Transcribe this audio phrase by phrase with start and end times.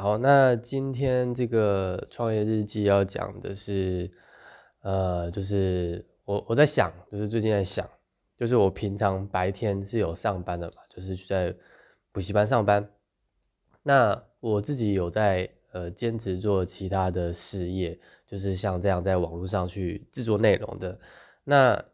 [0.00, 4.10] 好，那今天这个创业日记要讲的是，
[4.80, 7.86] 呃，就是我我在想，就是最近在想，
[8.38, 11.54] 就是我平常白天是有上班的嘛，就是在
[12.12, 12.88] 补习班上班。
[13.82, 20.98] 那我自己有在呃兼职做其他的事业，就是像这样在网络上去制作内容的。
[21.44, 21.84] 那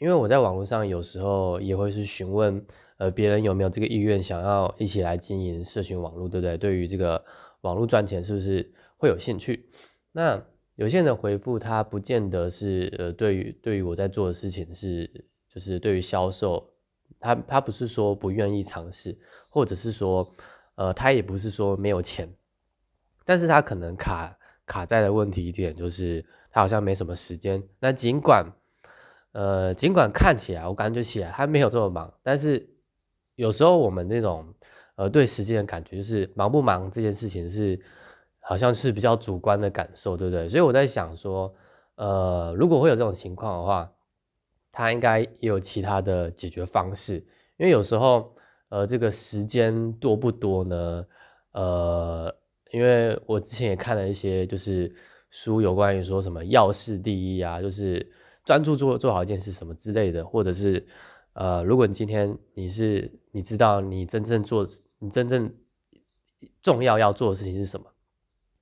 [0.00, 2.66] 因为我在网络上有时候也会去询问。
[2.98, 6.56] 呃，别人有没有这个意愿想要一起来经营社群网络，对不对？
[6.56, 7.24] 对于这个
[7.60, 9.66] 网络赚钱，是不是会有兴趣？
[10.12, 10.42] 那
[10.76, 16.70] 有些人的回复，他不见得是呃，对于对于我在做的事情是，就是对于销售，
[17.20, 19.18] 他他不是说不愿意尝试，
[19.50, 20.34] 或者是说，
[20.76, 22.30] 呃，他也不是说没有钱，
[23.26, 27.62] 但是他可能卡卡在的问题一点就是，他好像没什么时间。
[27.78, 28.52] 那尽管，
[29.32, 32.70] 呃，尽管看起来我感觉起来他没有这么忙，但是。
[33.36, 34.54] 有时候我们那种
[34.96, 37.80] 呃对时间的感觉，就是忙不忙这件事情是
[38.40, 40.48] 好像是比较主观的感受，对不对？
[40.48, 41.54] 所以我在想说，
[41.96, 43.92] 呃，如果会有这种情况的话，
[44.72, 47.26] 他应该也有其他的解决方式。
[47.58, 48.36] 因为有时候
[48.70, 51.06] 呃这个时间多不多呢？
[51.52, 52.36] 呃，
[52.72, 54.94] 因为我之前也看了一些就是
[55.30, 58.12] 书，有关于说什么要事第一啊，就是
[58.46, 60.86] 专注做做好一件事什么之类的，或者是。
[61.38, 64.66] 呃，如果你今天你是你知道你真正做
[64.98, 65.52] 你真正
[66.62, 67.86] 重要要做的事情是什么，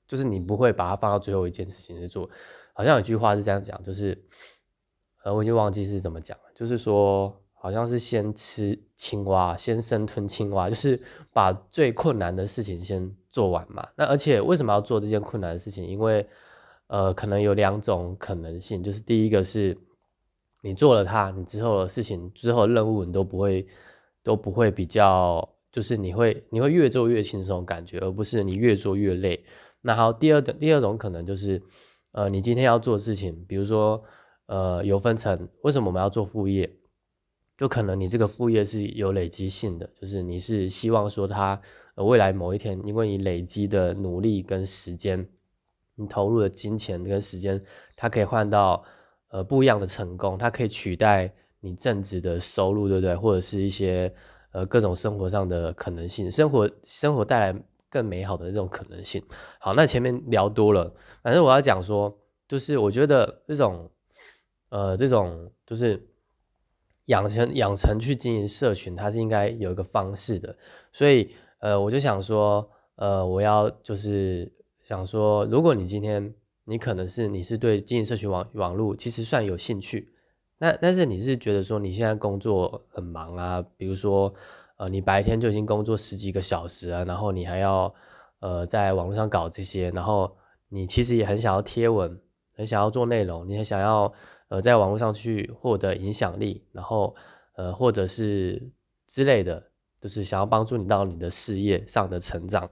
[0.08, 2.28] 就是你不会把它放到最后一件事情去做。
[2.72, 4.24] 好像有句话是这样讲，就是
[5.22, 11.00] 呃我已经忘记是怎么讲了，就是说好像是先吃青蛙，先生吞青蛙，就是
[11.32, 13.90] 把最困难的事情先做完嘛。
[13.94, 15.86] 那而且为什么要做这件困难的事情？
[15.86, 16.26] 因为
[16.88, 19.78] 呃可能有两种可能性，就是第一个是。
[20.66, 23.68] 你做了它，你之后的事情、之后任务你都不会
[24.24, 29.44] 都不会比较，就是你会你会越做越轻松感觉，而不是你越做越累。
[29.80, 31.62] 那好，第二的第二种可能就是，
[32.10, 34.02] 呃，你今天要做事情，比如说
[34.46, 36.70] 呃有分成，为什么我们要做副业？
[37.56, 41.60] 就可能你这个副业是有累积性的，就是你是希望说它
[41.94, 45.28] 未来某一天，因为你累积的努力跟时间，
[45.94, 47.62] 你投入的金钱跟时间，
[47.94, 48.84] 它可以换到。
[49.28, 53.16] 呃，不一样的成功，它可以取代你正职的收入，对不对？
[53.16, 54.14] 或者是一些
[54.52, 57.58] 呃各种生活上的可能性，生活生活带来
[57.88, 59.24] 更美好的这种可能性。
[59.58, 63.90] 好，那前面聊多了，反正我要讲说，就是我觉得这种
[64.68, 66.06] 呃这种就是
[67.06, 70.56] 养成养成去经营社群，它是应该有一个方式的。
[70.92, 76.34] 所以呃我就想说，呃我要就是想说，如果你今天。
[76.66, 80.13] 你可能是你是对经营社群网网络其实算有兴趣，
[80.64, 84.32] 那但是你是觉得说你现在工作很忙啊，比如说
[84.78, 87.94] 呃你白天就已经工作十几个小时啊，然后你还要
[88.40, 90.38] 呃在网络上搞这些，然后
[90.70, 92.18] 你其实也很想要贴文，
[92.56, 94.14] 很想要做内容，你很想要
[94.48, 97.14] 呃在网络上去获得影响力，然后
[97.56, 98.70] 呃或者是
[99.06, 99.64] 之类的，
[100.00, 102.70] 就是想要帮助你到你的事业上的成长，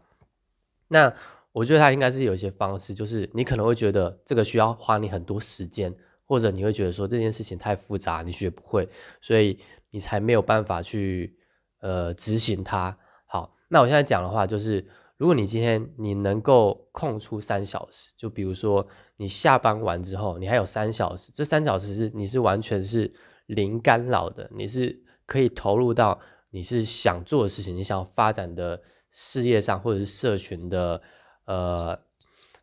[0.88, 1.12] 那。
[1.54, 5.94] 我觉得他应该是有一些方式，就是你可能会觉得这个需要花你很多时间，
[6.26, 8.88] 或者你会觉得说这件事情太复杂，你学不会，
[9.20, 9.58] 所以
[9.90, 11.36] 你才没有办法去
[11.80, 12.98] 呃执行它。
[13.26, 23.14] 好，那我现在讲的话就是，如果你今天你能够空出三小时，就比如说你下班完之后，你还有三小时，这三小时是你是完全是
[23.46, 31.02] 零干扰的，你是可以投入到你是想做的事情，你想发展的事业上，或者是社群的。
[31.44, 31.98] 呃，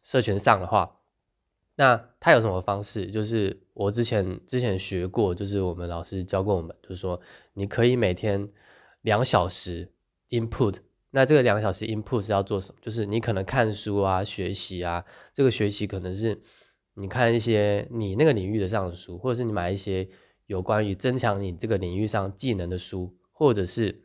[0.06, 0.96] 社群上的话，
[1.80, 3.10] 那他有什么方式？
[3.10, 7.22] 就是我之前之前学过，就是我们老师教过我们，就是说
[7.54, 8.50] 你可以每天
[9.00, 9.90] 两小时
[10.30, 10.80] input。
[11.10, 12.82] 那这个两小时 input 是要做什么？
[12.82, 15.06] 就是你可能看书啊，学习啊。
[15.34, 16.42] 这个学习可能是
[16.96, 20.10] 你看一些你那个领域的上的书，或者是你买一些
[20.48, 24.04] 有关于增强你这个领域上技能的书，或者是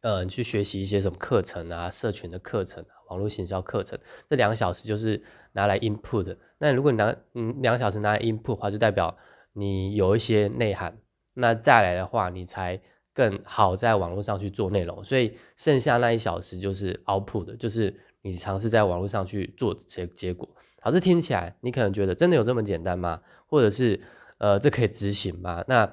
[0.00, 2.99] 呃去学习一些什么课程啊，社群的课程啊。
[3.10, 3.98] 网络行销课程，
[4.30, 5.22] 这两小时就是
[5.52, 6.38] 拿来 input 的。
[6.58, 9.18] 那如果你拿嗯两小时拿来 input 的话，就代表
[9.52, 10.96] 你有一些内涵。
[11.34, 12.80] 那再来的话，你才
[13.14, 15.04] 更好在网络上去做内容。
[15.04, 20.48] 所以剩下那一小时就是 output 的，就是你尝试在网络上去做结结果。
[20.80, 23.22] 好，这听起来你可能觉得真的有这么简单吗？
[23.46, 24.00] 或者是
[24.38, 25.64] 呃这可以执行吗？
[25.68, 25.92] 那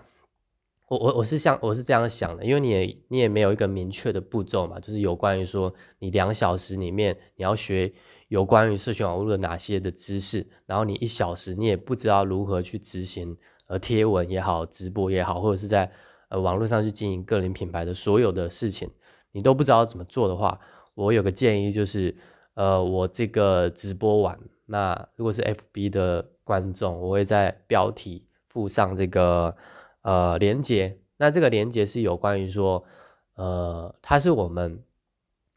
[0.88, 7.94] 我我我是像我是这样想的，因为你也你也没有一个明确的步骤嘛，就是有关于说你两小时里面你要学
[8.30, 13.38] 有关于社群网络的哪些的知识，然后你一小时你也不知道如何去执行，
[13.68, 15.92] 呃贴文也好，直播也好，或者是在
[16.30, 18.92] 呃网络上去经营个人品牌的所有的事情，
[19.34, 20.62] 你都不知道怎么做的话，
[20.96, 22.16] 我有个建议就是，
[22.54, 29.56] 呃我这个直播完，那如果是 FB 的观众，我会在标题附上这个
[30.08, 32.86] 呃连接，那这个连接是有关于说，
[33.36, 34.82] 呃，它是我们，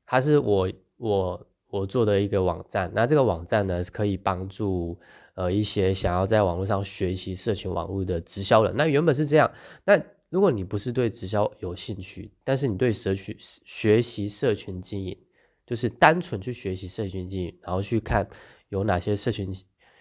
[0.06, 4.98] 它是我我我做的一个网站，那这个网站呢是可以帮助
[5.34, 9.52] 呃一些想要在网络上学习社群网络的直销人，那原本是这样，
[9.84, 15.16] 那如果你不是对直销有兴趣，但是你对社群学习社群经营，
[15.64, 18.28] 就是单纯去学习社群经营，然后去看
[18.68, 19.54] 有哪些社群。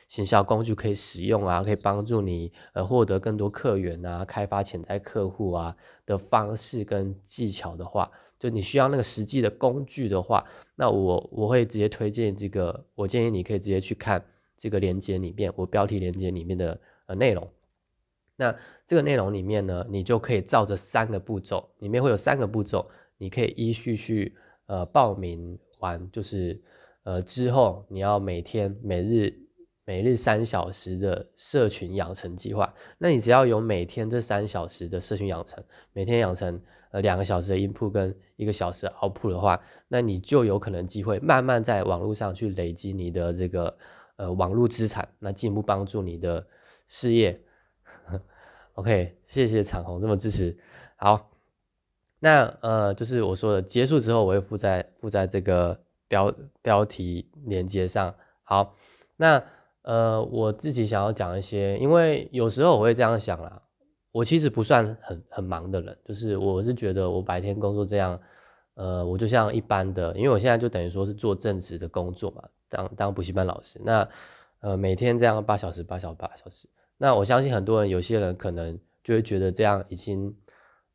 [0.09, 5.77] 行销工具可以使用啊，可以帮助你呃获得更多客源啊，开发潜在客户啊
[6.07, 10.45] 的方式跟技巧的话，就你需要那个实际的工具的话，
[10.75, 14.25] 那我我会直接推荐这个，我建议你可以直接去看
[14.57, 17.47] 这个链接里面，我标题链接里面的呃内容。
[18.35, 18.55] 那
[18.87, 22.89] 这个内容里面呢，你就可以照着三个步骤，里面会有三个步骤，
[23.19, 24.35] 你可以依序去
[24.65, 26.63] 呃报名完，就是
[27.03, 29.48] 呃之后你要每天每日。
[29.89, 35.63] 每日三小时的社群养成计划，那你只要有每天这三小时的社群养成，
[35.93, 43.79] 每天养成呃两个小时的 input 跟一个小时的 output 的话，那你就有可能机会慢慢在网络上去累积你的这个
[44.17, 46.45] 呃网络资产，那进一步帮助你的
[46.87, 47.41] 事业。
[48.75, 50.59] OK，谢谢长虹这么支持。
[50.97, 51.31] 好，
[52.19, 58.13] 那呃就是我说的结束之后，我会附在附在这个标标题连接上。
[58.43, 58.75] 好，
[59.17, 59.43] 那。
[59.81, 63.61] 呃，我自己想要讲一些，因为有时候我会这样想啦，
[64.11, 68.19] 我其实不算很很忙的人，就是我是觉得我白天工作这样，
[68.75, 74.09] 呃，我就像一般的，因为我现在就等于说是做正职的工作嘛，当当补习班老师，那
[74.59, 76.67] 呃每天这样八小时八小时八小时，
[76.97, 80.35] 那我相信很多人有些人可能就会觉得这样已经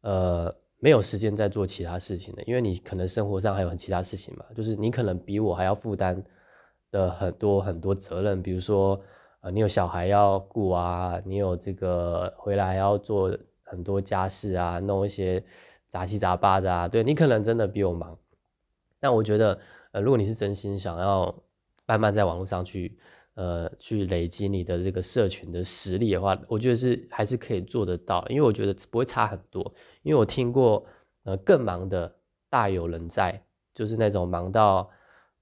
[0.03, 6.23] 呃没有时间在做其他事情了，因为你可能生活上还有很其他事情嘛，就是你可能比我还要负担。
[6.95, 9.03] 的很多很多责任，比如说，
[9.41, 15.43] 呃，你有小孩要顾啊，你有这个回来要做很多家事啊，弄一些
[15.91, 18.17] 杂七杂八的啊，对你可能真的比我忙。
[19.01, 19.59] 但我觉得，
[19.91, 21.35] 呃，如果你是真心想要
[21.85, 22.97] 慢慢在网络上去，
[23.35, 29.75] 呃，去累积你的这个社群的实力的话，我觉得是还是可以做得到，因为我觉得不会差很多。
[30.05, 30.87] 因为我听过，
[31.25, 32.15] 呃，更忙的
[32.49, 33.43] 大有人在，
[33.75, 34.91] 就是那种忙到，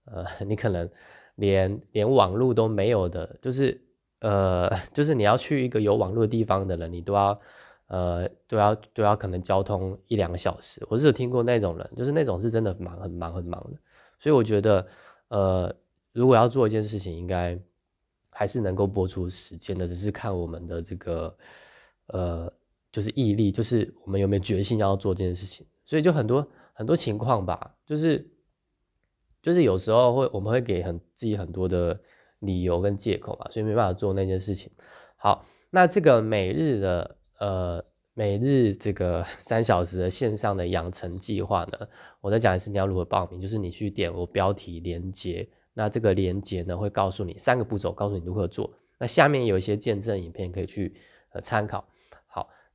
[0.07, 0.89] 呃， 你可能。
[1.35, 3.81] 连连网络都没有的，就是
[4.21, 7.41] 呃， 就是你要去一个有网络地方的人，你都要
[7.87, 10.87] 呃都要都要可能交通一两个小时。
[10.89, 13.79] 我是有听过那种人，就是那种是真的忙很忙很忙的。
[14.21, 14.87] 所以我觉得
[15.29, 15.75] 呃，
[16.13, 17.59] 如果要做一件事情，应该
[18.31, 21.37] 还是能够播出时间的，只是看我们的这个
[22.07, 22.53] 呃
[22.93, 25.67] 就是毅力，就是我们有没有决心要做这件事情。
[25.87, 28.29] 所以就很多很多情况吧，就是。
[29.43, 32.01] 就是有时候会，我们会给很自己很多的
[32.39, 34.71] 理由跟借口嘛，所以没办法做那件事情。
[35.17, 37.85] 好，那这个每日的呃
[38.15, 41.89] 每日这个 三小时的线上的养成计划呢，
[42.21, 48.75] 我再讲一次你要如何报名，就是你去点我标题连接，那这个连接呢会告诉你三个步骤，告诉你如何做。
[48.99, 50.95] 那下面有一些见证影片可以去
[51.33, 51.89] 呃参考。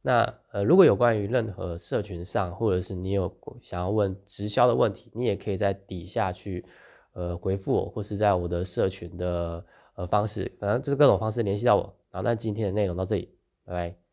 [0.08, 3.30] 那呃，如果有关于任何社群上，或者是你有
[3.62, 6.64] 想要问直销的问题，你也可以在底下去
[7.12, 11.94] 呃回复我，或是在我的社群的呃方式，反正就是各种方式联系到我。
[12.10, 13.36] 好，那今天的内容到这里，
[13.66, 14.07] 拜拜。